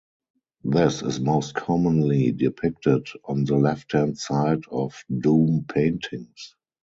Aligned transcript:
This 0.63 1.03
is 1.03 1.19
most 1.19 1.53
commonly 1.53 2.31
depicted 2.31 3.05
on 3.23 3.43
the 3.45 3.55
left 3.55 3.91
hand 3.91 4.17
side 4.17 4.63
of 4.71 5.05
Doom 5.15 5.65
paintings. 5.71 6.55